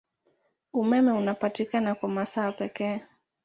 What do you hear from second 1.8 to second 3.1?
kwa masaa pekee.